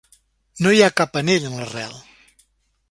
[0.65, 1.97] No hi ha cap anell en l'arrel.